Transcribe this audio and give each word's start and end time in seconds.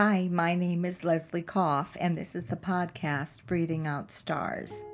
Hi, 0.00 0.28
my 0.30 0.54
name 0.54 0.84
is 0.84 1.02
Leslie 1.02 1.42
Koff, 1.42 1.96
and 1.98 2.16
this 2.16 2.36
is 2.36 2.46
the 2.46 2.54
podcast 2.54 3.44
Breathing 3.46 3.84
Out 3.84 4.12
Stars. 4.12 4.84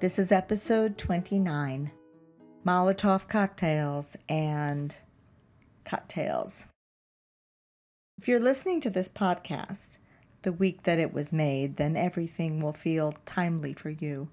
This 0.00 0.18
is 0.18 0.32
episode 0.32 0.96
29 0.96 1.92
Molotov 2.64 3.28
cocktails 3.28 4.16
and 4.30 4.96
cocktails. 5.84 6.64
If 8.16 8.28
you're 8.28 8.40
listening 8.40 8.80
to 8.80 8.88
this 8.88 9.10
podcast 9.10 9.98
the 10.42 10.52
week 10.52 10.84
that 10.84 10.98
it 10.98 11.12
was 11.12 11.32
made, 11.32 11.76
then 11.76 11.96
everything 11.96 12.60
will 12.60 12.72
feel 12.72 13.14
timely 13.26 13.72
for 13.72 13.90
you. 13.90 14.28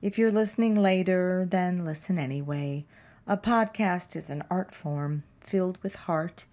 If 0.00 0.18
you're 0.18 0.32
listening 0.32 0.80
later, 0.80 1.46
then 1.48 1.84
listen 1.84 2.18
anyway. 2.18 2.84
A 3.26 3.36
podcast 3.36 4.16
is 4.16 4.28
an 4.28 4.42
art 4.50 4.74
form 4.74 5.24
filled 5.40 5.78
with 5.82 5.94
heart 5.96 6.44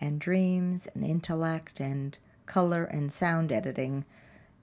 and 0.00 0.20
dreams 0.20 0.88
and 0.94 1.04
intellect 1.04 1.80
and 1.80 2.16
color 2.46 2.84
and 2.84 3.12
sound 3.12 3.52
editing 3.52 4.04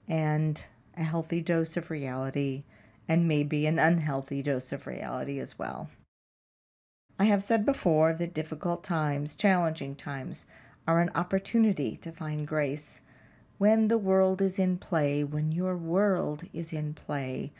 and 0.08 0.64
a 0.96 1.04
healthy 1.04 1.40
dose 1.40 1.76
of 1.76 1.90
reality 1.90 2.64
and 3.08 3.26
maybe 3.26 3.66
an 3.66 3.78
unhealthy 3.78 4.42
dose 4.42 4.72
of 4.72 4.86
reality 4.86 5.38
as 5.38 5.58
well. 5.58 5.88
I 7.18 7.24
have 7.24 7.42
said 7.42 7.64
before 7.64 8.12
that 8.14 8.34
difficult 8.34 8.82
times, 8.82 9.36
challenging 9.36 9.94
times, 9.94 10.46
are 10.86 11.00
an 11.00 11.10
opportunity 11.14 11.96
to 11.98 12.10
find 12.10 12.46
grace. 12.46 13.00
When 13.62 13.86
the 13.86 13.96
world 13.96 14.42
is 14.42 14.58
in 14.58 14.78
play, 14.78 15.22
when 15.22 15.52
your 15.52 15.76
world 15.76 16.42
is 16.52 16.72
in 16.72 16.94
play, 16.94 17.52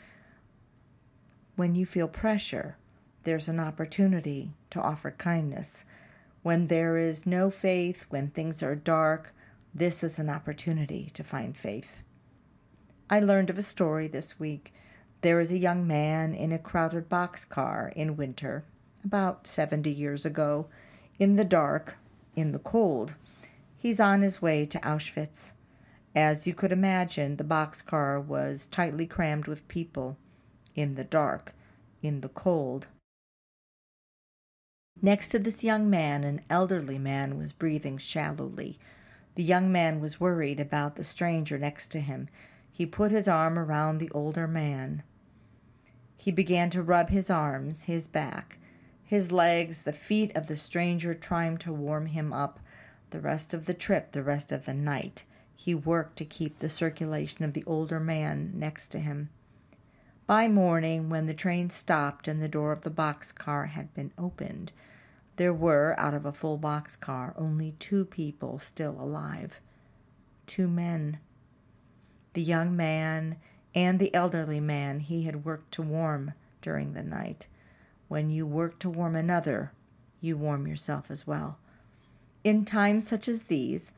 when 1.55 1.75
you 1.75 1.85
feel 1.85 2.09
pressure, 2.09 2.75
there's 3.23 3.47
an 3.47 3.57
opportunity 3.57 4.51
to 4.71 4.81
offer 4.81 5.11
kindness. 5.11 5.85
When 6.41 6.67
there 6.67 6.97
is 6.97 7.25
no 7.25 7.49
faith, 7.49 8.05
when 8.09 8.27
things 8.27 8.61
are 8.61 8.75
dark, 8.75 9.33
this 9.73 10.03
is 10.03 10.19
an 10.19 10.29
opportunity 10.29 11.09
to 11.13 11.23
find 11.23 11.55
faith. 11.55 11.99
I 13.09 13.21
learned 13.21 13.49
of 13.49 13.57
a 13.57 13.61
story 13.61 14.09
this 14.09 14.37
week 14.37 14.73
there 15.21 15.39
is 15.39 15.53
a 15.53 15.57
young 15.57 15.87
man 15.87 16.33
in 16.33 16.51
a 16.51 16.59
crowded 16.59 17.07
boxcar 17.07 17.93
in 17.93 18.17
winter, 18.17 18.65
about 19.05 19.47
70 19.47 19.89
years 19.89 20.25
ago, 20.25 20.67
in 21.17 21.37
the 21.37 21.45
dark, 21.45 21.95
in 22.35 22.51
the 22.51 22.59
cold. 22.59 23.15
He's 23.77 24.01
on 24.01 24.21
his 24.21 24.41
way 24.41 24.65
to 24.65 24.79
Auschwitz. 24.79 25.53
As 26.15 26.45
you 26.45 26.53
could 26.53 26.71
imagine, 26.71 27.37
the 27.37 27.43
boxcar 27.43 28.23
was 28.23 28.67
tightly 28.67 29.07
crammed 29.07 29.47
with 29.47 29.67
people, 29.67 30.17
in 30.75 30.93
the 30.95 31.03
dark, 31.03 31.53
in 32.01 32.21
the 32.21 32.29
cold. 32.29 32.87
Next 35.01 35.29
to 35.29 35.39
this 35.39 35.63
young 35.63 35.89
man, 35.89 36.23
an 36.23 36.41
elderly 36.49 36.99
man 36.99 37.37
was 37.37 37.51
breathing 37.51 37.97
shallowly. 37.97 38.77
The 39.35 39.43
young 39.43 39.71
man 39.71 39.99
was 39.99 40.19
worried 40.19 40.59
about 40.59 40.95
the 40.95 41.03
stranger 41.03 41.57
next 41.57 41.87
to 41.93 41.99
him. 41.99 42.29
He 42.71 42.85
put 42.85 43.11
his 43.11 43.27
arm 43.27 43.57
around 43.57 43.97
the 43.97 44.11
older 44.11 44.47
man. 44.47 45.01
He 46.15 46.31
began 46.31 46.69
to 46.69 46.83
rub 46.83 47.09
his 47.09 47.29
arms, 47.29 47.83
his 47.83 48.07
back, 48.07 48.59
his 49.03 49.31
legs, 49.31 49.81
the 49.81 49.93
feet 49.93 50.31
of 50.35 50.47
the 50.47 50.57
stranger, 50.57 51.13
trying 51.13 51.57
to 51.59 51.73
warm 51.73 52.05
him 52.05 52.31
up. 52.31 52.59
The 53.09 53.19
rest 53.19 53.53
of 53.53 53.65
the 53.65 53.73
trip, 53.73 54.11
the 54.11 54.23
rest 54.23 54.51
of 54.51 54.65
the 54.65 54.73
night, 54.73 55.23
he 55.55 55.75
worked 55.75 56.17
to 56.17 56.25
keep 56.25 56.59
the 56.59 56.69
circulation 56.69 57.43
of 57.45 57.53
the 57.53 57.63
older 57.65 57.99
man 57.99 58.51
next 58.55 58.89
to 58.89 58.99
him. 58.99 59.29
By 60.25 60.47
morning, 60.47 61.09
when 61.09 61.25
the 61.25 61.33
train 61.33 61.69
stopped 61.69 62.27
and 62.27 62.41
the 62.41 62.47
door 62.47 62.71
of 62.71 62.81
the 62.81 62.89
boxcar 62.89 63.69
had 63.69 63.93
been 63.93 64.11
opened, 64.17 64.71
there 65.35 65.53
were, 65.53 65.95
out 65.99 66.13
of 66.13 66.25
a 66.25 66.31
full 66.31 66.57
boxcar, 66.59 67.33
only 67.37 67.75
two 67.79 68.05
people 68.05 68.59
still 68.59 68.97
alive. 68.99 69.59
Two 70.47 70.67
men. 70.67 71.19
The 72.33 72.43
young 72.43 72.75
man 72.75 73.37
and 73.75 73.99
the 73.99 74.13
elderly 74.13 74.59
man 74.59 74.99
he 74.99 75.23
had 75.23 75.43
worked 75.43 75.71
to 75.73 75.81
warm 75.81 76.33
during 76.61 76.93
the 76.93 77.03
night. 77.03 77.47
When 78.07 78.29
you 78.29 78.45
work 78.45 78.79
to 78.79 78.89
warm 78.89 79.15
another, 79.15 79.71
you 80.21 80.37
warm 80.37 80.67
yourself 80.67 81.09
as 81.09 81.25
well. 81.25 81.57
In 82.43 82.63
times 82.65 83.07
such 83.07 83.27
as 83.27 83.43
these, 83.43 83.91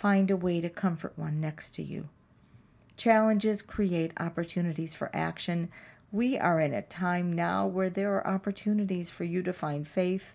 find 0.00 0.30
a 0.30 0.36
way 0.36 0.62
to 0.62 0.70
comfort 0.70 1.12
one 1.16 1.38
next 1.38 1.74
to 1.74 1.82
you. 1.82 2.08
Challenges 2.96 3.60
create 3.60 4.14
opportunities 4.18 4.94
for 4.94 5.14
action. 5.14 5.68
We 6.10 6.38
are 6.38 6.58
in 6.58 6.72
a 6.72 6.80
time 6.80 7.34
now 7.34 7.66
where 7.66 7.90
there 7.90 8.14
are 8.14 8.26
opportunities 8.26 9.10
for 9.10 9.24
you 9.24 9.42
to 9.42 9.52
find 9.52 9.86
faith, 9.86 10.34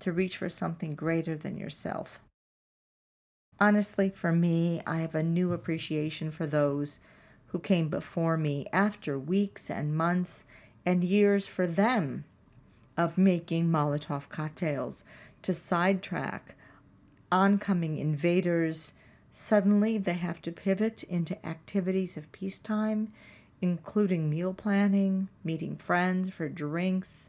to 0.00 0.12
reach 0.12 0.36
for 0.36 0.50
something 0.50 0.94
greater 0.94 1.34
than 1.34 1.56
yourself. 1.56 2.20
Honestly, 3.58 4.10
for 4.10 4.32
me, 4.32 4.82
I 4.86 4.98
have 4.98 5.14
a 5.14 5.22
new 5.22 5.54
appreciation 5.54 6.30
for 6.30 6.46
those 6.46 7.00
who 7.46 7.58
came 7.58 7.88
before 7.88 8.36
me 8.36 8.66
after 8.70 9.18
weeks 9.18 9.70
and 9.70 9.96
months 9.96 10.44
and 10.84 11.02
years 11.02 11.46
for 11.46 11.66
them 11.66 12.26
of 12.98 13.16
making 13.16 13.70
Molotov 13.70 14.28
cocktails 14.28 15.04
to 15.40 15.54
sidetrack 15.54 16.54
oncoming 17.32 17.96
invaders. 17.96 18.92
Suddenly, 19.38 19.98
they 19.98 20.14
have 20.14 20.40
to 20.42 20.50
pivot 20.50 21.02
into 21.02 21.46
activities 21.46 22.16
of 22.16 22.32
peacetime, 22.32 23.12
including 23.60 24.30
meal 24.30 24.54
planning, 24.54 25.28
meeting 25.44 25.76
friends 25.76 26.30
for 26.30 26.48
drinks, 26.48 27.28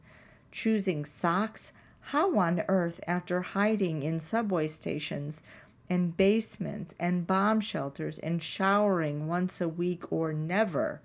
choosing 0.50 1.04
socks. 1.04 1.74
How 2.00 2.40
on 2.40 2.64
earth, 2.70 3.02
after 3.06 3.42
hiding 3.42 4.04
in 4.04 4.22
subway 4.22 4.70
stations 4.70 5.44
and 5.90 6.16
basements 6.16 6.96
and 6.98 7.28
bomb 7.28 7.60
shelters 7.60 8.20
and 8.20 8.42
showering 8.42 9.28
once 9.28 9.60
a 9.60 9.68
week 9.68 10.10
or 10.10 10.32
never? 10.32 11.02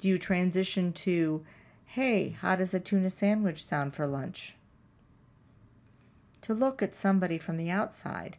Do 0.00 0.08
you 0.08 0.18
transition 0.18 0.92
to, 0.94 1.44
hey, 1.86 2.30
how 2.40 2.56
does 2.56 2.74
a 2.74 2.80
tuna 2.80 3.10
sandwich 3.10 3.64
sound 3.64 3.94
for 3.94 4.04
lunch? 4.04 4.56
To 6.42 6.54
look 6.54 6.82
at 6.82 6.96
somebody 6.96 7.38
from 7.38 7.56
the 7.56 7.70
outside, 7.70 8.36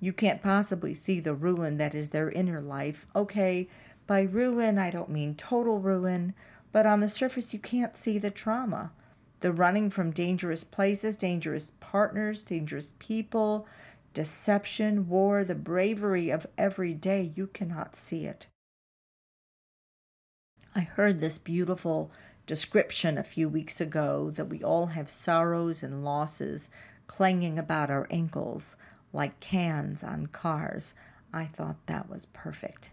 you 0.00 0.12
can't 0.12 0.42
possibly 0.42 0.94
see 0.94 1.20
the 1.20 1.34
ruin 1.34 1.76
that 1.78 1.94
is 1.94 2.10
their 2.10 2.30
inner 2.30 2.60
life. 2.60 3.06
Okay, 3.14 3.68
by 4.06 4.22
ruin, 4.22 4.78
I 4.78 4.90
don't 4.90 5.10
mean 5.10 5.34
total 5.34 5.80
ruin, 5.80 6.34
but 6.72 6.86
on 6.86 7.00
the 7.00 7.08
surface, 7.08 7.52
you 7.52 7.58
can't 7.58 7.96
see 7.96 8.18
the 8.18 8.30
trauma. 8.30 8.92
The 9.40 9.52
running 9.52 9.90
from 9.90 10.10
dangerous 10.10 10.64
places, 10.64 11.16
dangerous 11.16 11.72
partners, 11.80 12.42
dangerous 12.42 12.92
people, 12.98 13.66
deception, 14.14 15.08
war, 15.08 15.44
the 15.44 15.54
bravery 15.54 16.30
of 16.30 16.46
every 16.56 16.94
day, 16.94 17.32
you 17.34 17.46
cannot 17.46 17.94
see 17.94 18.24
it. 18.24 18.46
I 20.74 20.80
heard 20.80 21.20
this 21.20 21.38
beautiful 21.38 22.10
description 22.46 23.18
a 23.18 23.22
few 23.22 23.48
weeks 23.48 23.80
ago 23.80 24.30
that 24.30 24.48
we 24.48 24.62
all 24.62 24.86
have 24.86 25.10
sorrows 25.10 25.82
and 25.82 26.04
losses 26.04 26.70
clanging 27.06 27.58
about 27.58 27.90
our 27.90 28.06
ankles 28.10 28.76
like 29.12 29.40
cans 29.40 30.02
on 30.02 30.26
cars. 30.26 30.94
I 31.32 31.44
thought 31.44 31.86
that 31.86 32.08
was 32.08 32.26
perfect. 32.32 32.90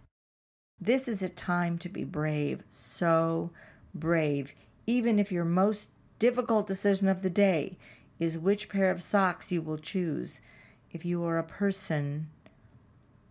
This 0.79 1.07
is 1.07 1.21
a 1.21 1.29
time 1.29 1.77
to 1.79 1.89
be 1.89 2.03
brave, 2.03 2.63
so 2.69 3.51
brave, 3.93 4.53
even 4.85 5.19
if 5.19 5.31
your 5.31 5.45
most 5.45 5.89
difficult 6.19 6.67
decision 6.67 7.07
of 7.07 7.21
the 7.21 7.29
day 7.29 7.77
is 8.19 8.37
which 8.37 8.69
pair 8.69 8.91
of 8.91 9.01
socks 9.01 9.51
you 9.51 9.61
will 9.61 9.77
choose 9.77 10.41
if 10.95 11.03
you 11.03 11.25
are 11.25 11.37
a 11.37 11.43
person 11.43 12.27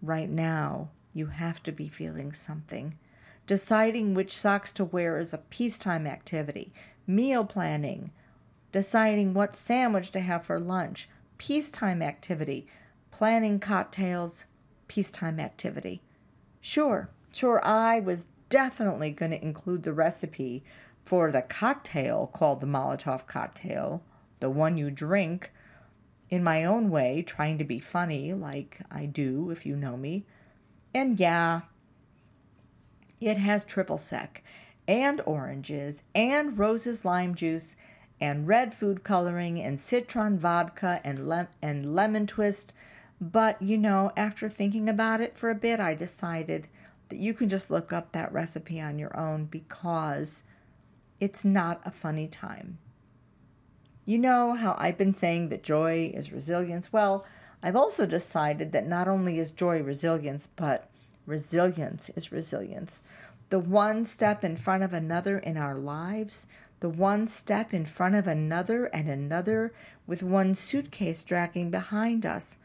right 0.03 0.29
now, 0.29 0.91
you 1.15 1.29
have 1.29 1.63
to 1.63 1.73
be 1.73 1.89
feeling 1.89 2.31
something. 2.33 2.99
Deciding 3.47 4.13
which 4.13 4.37
socks 4.37 4.71
to 4.73 4.85
wear 4.85 5.19
is 5.19 5.33
a 5.33 5.39
peacetime 5.39 6.07
activity. 6.07 6.75
Meal 7.07 7.43
planning, 7.43 8.11
deciding 8.71 9.33
what 9.33 9.57
sandwich 9.57 10.11
to 10.11 10.21
have 10.21 10.45
for 10.45 10.61
lunch, 10.61 11.09
peacetime 11.39 12.03
activity. 12.03 12.67
Planning 13.11 13.61
cocktails, 13.61 14.47
peacetime 14.89 15.39
activity. 15.39 16.03
Sure, 16.61 17.11
sure, 17.33 17.65
I 17.65 18.01
was 18.01 18.27
definitely 18.49 19.11
going 19.11 19.31
to 19.31 19.43
include 19.43 19.83
the 19.83 19.93
recipe 19.93 20.65
for 21.05 21.31
the 21.31 21.43
cocktail 21.43 22.31
called 22.33 22.61
the 22.61 22.67
Molotov 22.67 23.27
cocktail, 23.27 24.03
the 24.41 24.51
one 24.51 24.77
you 24.79 24.91
drink 24.91 25.53
in 26.31 26.43
my 26.43 26.65
own 26.65 26.91
way, 26.91 27.23
trying 27.23 27.59
to 27.59 27.65
be 27.65 27.79
funny 27.79 28.33
like 28.33 28.81
I 28.91 29.07
do 29.07 29.51
if 29.51 29.67
you 29.67 29.77
know 29.77 29.97
me. 29.97 30.25
And 30.95 31.21
yeah, 31.21 31.63
it 33.21 33.37
has 33.37 33.65
triple 33.65 33.99
sec 33.99 34.43
and 34.87 35.21
oranges 35.27 36.05
and 36.15 36.59
Rose's 36.59 37.05
lime 37.05 37.35
juice 37.35 37.77
and 38.25 38.49
red 38.49 38.75
food 38.75 39.05
coloring 39.05 39.61
and 39.61 39.79
citron 39.79 40.39
vodka 40.39 41.01
and 41.05 41.29
le- 41.29 41.49
and 41.63 41.95
lemon 41.95 42.27
twist. 42.27 42.73
But 43.21 43.61
you 43.61 43.79
know, 43.79 44.11
after 44.17 44.49
thinking 44.49 44.89
about 44.89 45.21
it 45.21 45.39
for 45.39 45.51
a 45.51 45.55
bit, 45.55 45.79
I 45.79 45.95
decided 45.95 46.69
that 47.11 47.19
you 47.19 47.35
can 47.35 47.49
just 47.49 47.71
look 47.71 47.93
up 47.93 48.13
that 48.13 48.33
recipe 48.33 48.81
on 48.81 48.99
your 48.99 49.17
own 49.17 49.45
because 49.45 50.43
it's 51.21 51.45
not 51.45 51.81
a 51.85 51.91
funny 51.91 52.27
time. 52.27 52.79
You 54.07 54.19
know 54.19 54.55
how 54.55 54.75
I've 54.79 54.99
been 54.99 55.15
saying 55.15 55.49
that 55.49 55.63
joy 55.63 56.11
is 56.15 56.33
resilience? 56.33 56.93
Well, 56.93 57.25
I've 57.63 57.77
also 57.77 58.05
decided 58.05 58.73
that 58.73 58.87
not 58.87 59.09
only 59.09 59.39
is 59.39 59.51
joy 59.51 59.83
resilience, 59.83 60.49
but 60.57 60.91
resilience 61.27 62.11
is 62.17 62.33
resilience. 62.33 63.01
The 63.49 63.59
one 63.59 64.05
step 64.05 64.45
in 64.45 64.57
front 64.57 64.83
of 64.83 64.93
another 64.93 65.39
in 65.39 65.57
our 65.57 65.77
lives, 65.77 66.47
the 66.85 66.91
one 66.91 67.27
step 67.27 67.73
in 67.73 67.87
front 67.87 68.15
of 68.15 68.27
another 68.27 68.85
and 68.93 69.09
another, 69.09 69.73
with 70.07 70.23
one 70.23 70.55
suitcase 70.55 71.25
dragging 71.25 71.71
behind 71.71 72.27
us, 72.27 72.59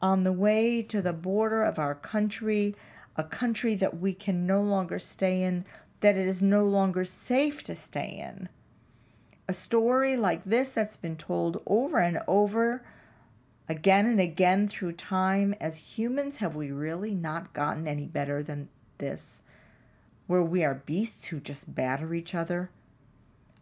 on 0.00 0.24
the 0.24 0.32
way 0.32 0.80
to 0.80 1.02
the 1.02 1.12
border 1.12 1.62
of 1.62 1.78
our 1.78 1.94
country, 1.94 2.74
a 3.14 3.22
country 3.22 3.74
that 3.74 4.00
we 4.00 4.14
can 4.14 4.46
no 4.46 4.62
longer 4.62 4.98
stay 4.98 5.42
in, 5.42 5.66
that 6.00 6.16
it 6.16 6.26
is 6.26 6.40
no 6.40 6.64
longer 6.64 7.04
safe 7.04 7.62
to 7.62 7.74
stay 7.74 8.08
in. 8.18 8.48
A 9.46 9.52
story 9.52 10.16
like 10.16 10.42
this 10.46 10.70
that's 10.70 10.96
been 10.96 11.16
told 11.16 11.60
over 11.66 11.98
and 11.98 12.20
over 12.26 12.82
again 13.68 14.06
and 14.06 14.18
again 14.18 14.66
through 14.66 14.92
time. 14.92 15.54
As 15.60 15.98
humans, 15.98 16.38
have 16.38 16.56
we 16.56 16.70
really 16.70 17.14
not 17.14 17.52
gotten 17.52 17.86
any 17.86 18.06
better 18.06 18.42
than 18.42 18.70
this? 18.96 19.42
Where 20.26 20.42
we 20.42 20.64
are 20.64 20.82
beasts 20.86 21.26
who 21.26 21.38
just 21.38 21.74
batter 21.74 22.14
each 22.14 22.34
other? 22.34 22.70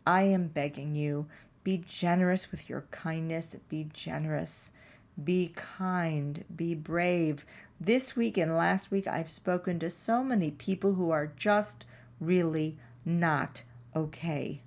I 0.07 0.23
am 0.23 0.49
begging 0.49 0.95
you, 0.95 1.27
be 1.65 1.83
generous 1.87 2.53
with 2.53 2.71
your 2.71 2.85
kindness, 2.93 3.57
be 3.69 3.89
generous. 3.93 4.71
Be 5.23 5.53
kind, 5.55 6.45
be 6.55 6.75
brave. 6.75 7.47
This 7.81 8.15
week 8.15 8.37
and 8.37 8.55
last 8.55 8.91
week, 8.91 9.07
I've 9.07 9.31
spoken 9.31 9.79
to 9.79 9.89
so 9.89 10.23
many 10.23 10.51
people 10.51 10.93
who 10.93 11.11
are 11.11 11.33
just 11.37 11.87
really 12.21 12.77
not 13.05 13.63
okay. 13.95 14.61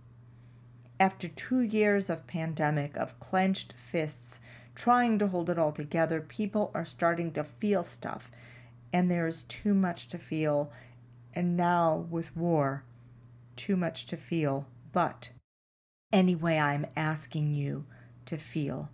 After 1.00 1.28
two 1.28 1.62
years 1.62 2.10
of 2.10 2.26
pandemic, 2.26 2.98
of 2.98 3.20
clenched 3.20 3.74
fists, 3.74 4.42
trying 4.74 5.20
to 5.20 5.28
hold 5.28 5.52
it 5.52 5.60
all 5.60 5.72
together, 5.72 6.20
people 6.20 6.72
are 6.74 6.86
starting 6.86 7.32
to 7.34 7.44
feel 7.44 7.84
stuff, 7.84 8.32
and 8.92 9.10
there 9.10 9.28
is 9.28 9.44
too 9.44 9.76
much 9.76 10.10
to 10.10 10.18
feel. 10.18 10.72
And 11.36 11.56
now, 11.56 12.08
with 12.10 12.36
war, 12.36 12.84
too 13.56 13.78
much 13.78 14.08
to 14.08 14.18
feel. 14.18 14.66
But 14.92 15.32
anyway, 16.12 16.58
I'm 16.58 16.86
asking 16.96 17.54
you 17.54 17.86
to 18.26 18.38
feel. 18.38 18.90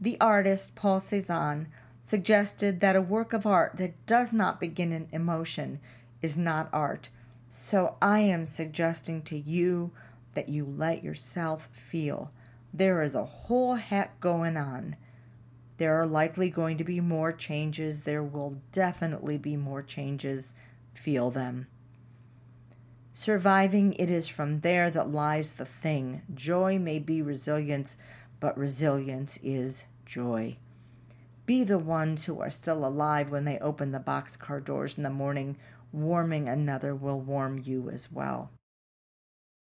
The 0.00 0.16
artist 0.20 0.74
Paul 0.74 1.00
Cézanne 1.00 1.66
suggested 2.00 2.80
that 2.80 2.96
a 2.96 3.02
work 3.02 3.32
of 3.32 3.46
art 3.46 3.76
that 3.76 4.06
does 4.06 4.32
not 4.32 4.60
begin 4.60 4.92
in 4.92 5.08
emotion 5.12 5.80
is 6.22 6.36
not 6.36 6.70
art. 6.72 7.10
So 7.48 7.96
I 8.00 8.20
am 8.20 8.46
suggesting 8.46 9.22
to 9.22 9.36
you 9.36 9.90
that 10.34 10.48
you 10.48 10.64
let 10.64 11.04
yourself 11.04 11.68
feel. 11.72 12.30
There 12.72 13.02
is 13.02 13.14
a 13.14 13.24
whole 13.24 13.74
heck 13.74 14.20
going 14.20 14.56
on. 14.56 14.96
There 15.78 16.00
are 16.00 16.06
likely 16.06 16.50
going 16.50 16.78
to 16.78 16.84
be 16.84 17.00
more 17.00 17.32
changes. 17.32 18.02
There 18.02 18.22
will 18.22 18.60
definitely 18.70 19.38
be 19.38 19.56
more 19.56 19.82
changes. 19.82 20.54
Feel 20.94 21.30
them. 21.30 21.66
Surviving, 23.12 23.92
it 23.94 24.08
is 24.08 24.28
from 24.28 24.60
there 24.60 24.88
that 24.90 25.10
lies 25.10 25.54
the 25.54 25.64
thing. 25.64 26.22
Joy 26.32 26.78
may 26.78 26.98
be 26.98 27.20
resilience, 27.20 27.96
but 28.38 28.56
resilience 28.56 29.38
is 29.42 29.84
joy. 30.06 30.56
Be 31.44 31.64
the 31.64 31.78
ones 31.78 32.24
who 32.24 32.40
are 32.40 32.50
still 32.50 32.86
alive 32.86 33.30
when 33.30 33.44
they 33.44 33.58
open 33.58 33.90
the 33.90 33.98
boxcar 33.98 34.64
doors 34.64 34.96
in 34.96 35.02
the 35.02 35.10
morning. 35.10 35.56
Warming 35.92 36.48
another 36.48 36.94
will 36.94 37.20
warm 37.20 37.60
you 37.64 37.90
as 37.90 38.12
well. 38.12 38.52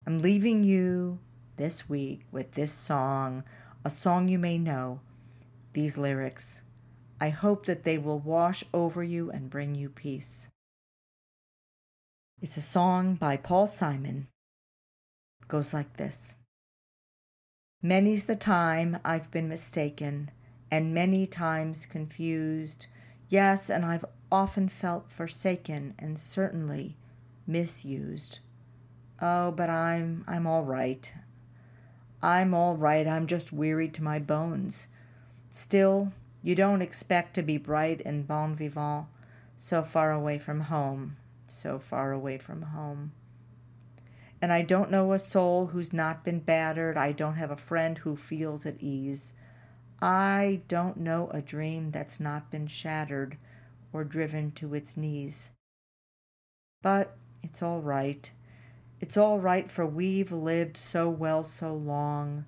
I'm 0.07 0.21
leaving 0.21 0.63
you 0.63 1.19
this 1.57 1.89
week 1.89 2.23
with 2.31 2.53
this 2.53 2.73
song, 2.73 3.45
a 3.85 3.91
song 3.91 4.29
you 4.29 4.39
may 4.39 4.59
know, 4.59 5.01
these 5.73 5.97
lyrics. 5.97 6.63
I 7.21 7.31
hope 7.31 7.67
that 7.67 7.85
they 7.85 7.97
will 7.97 8.19
wash 8.19 8.65
over 8.73 9.03
you 9.03 9.31
and 9.31 9.51
bring 9.51 9.75
you 9.75 9.89
peace. 9.89 10.49
It's 12.43 12.57
a 12.57 12.63
song 12.63 13.17
by 13.17 13.37
Paul 13.37 13.67
Simon. 13.67 14.29
It 15.43 15.49
goes 15.49 15.75
like 15.75 15.99
this 15.99 16.39
Many's 17.83 18.25
the 18.25 18.35
time 18.35 18.99
I've 19.05 19.31
been 19.31 19.47
mistaken, 19.47 20.31
and 20.71 20.95
many 20.95 21.27
times 21.27 21.85
confused. 21.85 22.87
Yes, 23.29 23.69
and 23.69 23.85
I've 23.85 24.07
often 24.33 24.71
felt 24.71 25.13
forsaken 25.13 25.95
and 25.99 26.19
certainly 26.19 26.97
misused. 27.47 28.39
Oh, 29.21 29.51
but 29.51 29.69
I'm 29.69 30.25
I'm 30.27 30.47
all 30.47 30.65
right. 30.65 31.13
I'm 32.23 32.55
all 32.55 32.75
right. 32.75 33.07
I'm 33.07 33.27
just 33.27 33.53
wearied 33.53 33.93
to 33.95 34.03
my 34.03 34.19
bones. 34.19 34.89
Still, 35.51 36.15
you 36.43 36.55
don't 36.55 36.81
expect 36.81 37.35
to 37.35 37.43
be 37.43 37.59
bright 37.59 38.01
and 38.07 38.27
bon 38.27 38.55
vivant 38.55 39.09
so 39.59 39.83
far 39.83 40.11
away 40.11 40.39
from 40.39 40.61
home, 40.61 41.19
so 41.51 41.79
far 41.79 42.13
away 42.13 42.39
from 42.39 42.63
home. 42.63 43.13
And 44.43 44.53
I 44.53 44.63
don't 44.63 44.91
know 44.91 45.13
a 45.13 45.19
soul 45.19 45.67
who's 45.67 45.93
not 45.93 46.25
been 46.25 46.41
battered. 46.41 46.97
I 46.97 47.13
don't 47.13 47.35
have 47.35 47.51
a 47.51 47.57
friend 47.57 47.99
who 47.99 48.17
feels 48.17 48.65
at 48.65 48.81
ease. 48.81 49.35
I 50.01 50.63
don't 50.67 50.97
know 50.97 51.29
a 51.31 51.43
dream 51.43 51.91
that's 51.91 52.19
not 52.19 52.51
been 52.51 52.67
shattered 52.67 53.37
or 53.93 54.03
driven 54.05 54.53
to 54.53 54.75
its 54.75 54.97
knees. 54.97 55.51
But 56.83 57.17
it's 57.43 57.63
all 57.63 57.81
right. 57.81 58.31
It's 59.01 59.17
all 59.17 59.39
right, 59.41 59.71
for 59.71 59.87
we've 59.87 60.33
lived 60.33 60.77
so 60.77 61.09
well 61.09 61.43
so 61.43 61.75
long. 61.75 62.47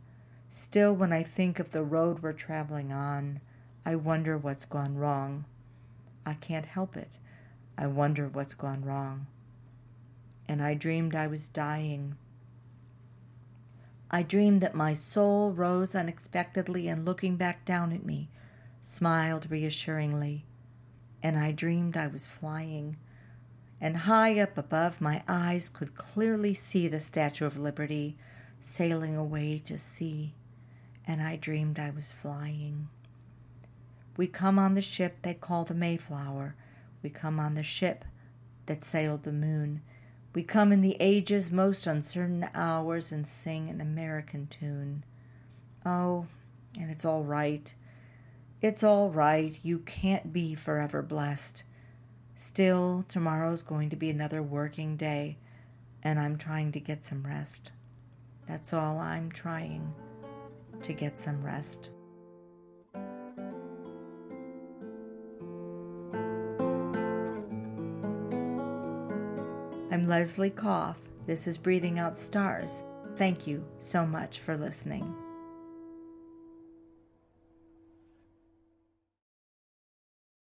Still, 0.50 0.94
when 0.94 1.12
I 1.12 1.22
think 1.22 1.58
of 1.58 1.70
the 1.70 1.82
road 1.82 2.22
we're 2.22 2.32
traveling 2.32 2.93
on, 2.93 3.40
I 3.84 3.96
wonder 3.96 4.38
what's 4.38 4.64
gone 4.64 4.96
wrong. 4.96 5.46
I 6.25 6.34
can't 6.34 6.66
help 6.66 6.96
it. 6.96 7.19
I 7.76 7.86
wonder 7.86 8.28
what's 8.28 8.54
gone 8.54 8.84
wrong. 8.84 9.26
And 10.48 10.62
I 10.62 10.74
dreamed 10.74 11.14
I 11.14 11.26
was 11.26 11.46
dying. 11.46 12.16
I 14.10 14.22
dreamed 14.22 14.60
that 14.60 14.74
my 14.74 14.94
soul 14.94 15.52
rose 15.52 15.94
unexpectedly 15.94 16.88
and 16.88 17.04
looking 17.04 17.36
back 17.36 17.64
down 17.64 17.92
at 17.92 18.04
me, 18.04 18.28
smiled 18.80 19.50
reassuringly. 19.50 20.44
And 21.22 21.38
I 21.38 21.52
dreamed 21.52 21.96
I 21.96 22.08
was 22.08 22.26
flying 22.26 22.96
and 23.82 23.96
high 23.96 24.38
up 24.38 24.56
above 24.56 25.00
my 25.00 25.24
eyes 25.26 25.69
could 25.69 25.96
clearly 25.96 26.54
see 26.54 26.86
the 26.86 27.00
Statue 27.00 27.44
of 27.44 27.58
Liberty 27.58 28.17
sailing 28.60 29.17
away 29.17 29.60
to 29.64 29.76
sea, 29.76 30.34
and 31.05 31.20
I 31.20 31.34
dreamed 31.34 31.81
I 31.81 31.91
was 31.91 32.12
flying. 32.12 32.88
We 34.17 34.29
come 34.29 34.56
on 34.56 34.74
the 34.74 34.82
ship 34.82 35.17
they 35.22 35.34
call 35.34 35.64
the 35.64 35.74
Mayflower. 35.74 36.55
We 37.02 37.10
come 37.10 37.40
on 37.40 37.54
the 37.54 37.62
ship 37.62 38.04
that 38.66 38.84
sailed 38.84 39.24
the 39.24 39.32
moon. 39.32 39.82
We 40.34 40.42
come 40.42 40.72
in 40.72 40.80
the 40.80 40.96
age's 41.00 41.50
most 41.50 41.86
uncertain 41.86 42.48
hours 42.54 43.12
and 43.12 43.26
sing 43.26 43.68
an 43.68 43.80
American 43.80 44.46
tune. 44.46 45.04
Oh, 45.84 46.26
and 46.78 46.90
it's 46.90 47.04
all 47.04 47.24
right. 47.24 47.74
It's 48.60 48.82
all 48.82 49.10
right. 49.10 49.56
You 49.62 49.80
can't 49.80 50.32
be 50.32 50.54
forever 50.54 51.02
blessed. 51.02 51.64
Still, 52.34 53.04
tomorrow's 53.08 53.62
going 53.62 53.90
to 53.90 53.96
be 53.96 54.08
another 54.08 54.42
working 54.42 54.96
day, 54.96 55.36
and 56.02 56.18
I'm 56.18 56.38
trying 56.38 56.72
to 56.72 56.80
get 56.80 57.04
some 57.04 57.24
rest. 57.26 57.72
That's 58.48 58.72
all 58.72 58.98
I'm 58.98 59.30
trying 59.30 59.94
to 60.82 60.92
get 60.92 61.18
some 61.18 61.44
rest. 61.44 61.90
I'm 69.93 70.08
Leslie 70.08 70.49
Koff. 70.49 70.96
This 71.27 71.46
is 71.46 71.58
Breathing 71.58 71.99
Out 71.99 72.17
Stars. 72.17 72.82
Thank 73.17 73.46
you 73.46 73.63
so 73.79 74.06
much 74.06 74.39
for 74.39 74.56
listening. 74.56 75.15